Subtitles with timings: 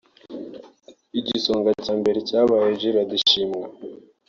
[1.19, 3.67] Igisonga cya mbere cyabaye Guelda Shimwa